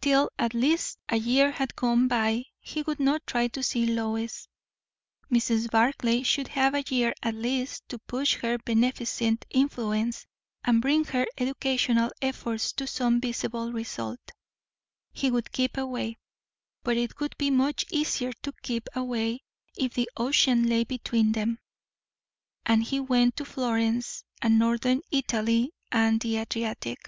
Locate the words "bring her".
10.80-11.26